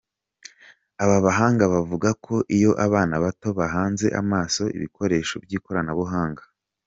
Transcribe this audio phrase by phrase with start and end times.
[1.03, 6.43] Aba bahanga bavuga ko iyo abana bato bahanze amaso ibikoresho by'ikoranabuhanga.